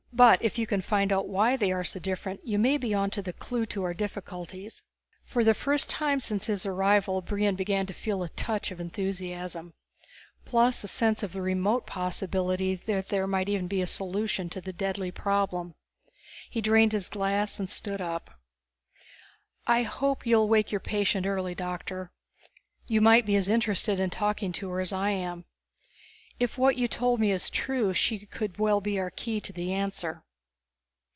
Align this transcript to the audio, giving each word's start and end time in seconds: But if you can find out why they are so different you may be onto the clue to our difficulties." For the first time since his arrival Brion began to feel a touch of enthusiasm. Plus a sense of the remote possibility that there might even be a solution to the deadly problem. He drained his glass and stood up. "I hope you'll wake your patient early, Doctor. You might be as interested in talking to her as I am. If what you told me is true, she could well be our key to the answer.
But 0.13 0.43
if 0.43 0.59
you 0.59 0.67
can 0.67 0.81
find 0.81 1.11
out 1.11 1.29
why 1.29 1.55
they 1.55 1.71
are 1.71 1.85
so 1.85 1.97
different 1.99 2.41
you 2.45 2.59
may 2.59 2.77
be 2.77 2.93
onto 2.93 3.23
the 3.23 3.33
clue 3.33 3.65
to 3.67 3.83
our 3.83 3.93
difficulties." 3.95 4.83
For 5.23 5.43
the 5.43 5.55
first 5.55 5.89
time 5.89 6.19
since 6.19 6.45
his 6.45 6.63
arrival 6.63 7.21
Brion 7.21 7.55
began 7.55 7.87
to 7.87 7.93
feel 7.93 8.21
a 8.21 8.29
touch 8.29 8.69
of 8.69 8.79
enthusiasm. 8.79 9.73
Plus 10.45 10.83
a 10.83 10.87
sense 10.87 11.23
of 11.23 11.31
the 11.33 11.41
remote 11.41 11.87
possibility 11.87 12.75
that 12.75 13.07
there 13.09 13.25
might 13.25 13.49
even 13.49 13.67
be 13.67 13.81
a 13.81 13.87
solution 13.87 14.47
to 14.49 14.61
the 14.61 14.73
deadly 14.73 15.09
problem. 15.09 15.73
He 16.47 16.61
drained 16.61 16.91
his 16.91 17.09
glass 17.09 17.57
and 17.57 17.69
stood 17.69 18.01
up. 18.01 18.37
"I 19.65 19.83
hope 19.83 20.27
you'll 20.27 20.49
wake 20.49 20.71
your 20.71 20.81
patient 20.81 21.25
early, 21.25 21.55
Doctor. 21.55 22.11
You 22.85 23.01
might 23.01 23.25
be 23.25 23.37
as 23.37 23.49
interested 23.49 23.99
in 23.99 24.11
talking 24.11 24.51
to 24.53 24.69
her 24.69 24.81
as 24.81 24.93
I 24.93 25.11
am. 25.11 25.45
If 26.39 26.57
what 26.57 26.75
you 26.75 26.87
told 26.87 27.19
me 27.19 27.31
is 27.31 27.51
true, 27.51 27.93
she 27.93 28.25
could 28.25 28.57
well 28.57 28.81
be 28.81 28.97
our 28.97 29.11
key 29.11 29.39
to 29.41 29.53
the 29.53 29.73
answer. 29.73 30.23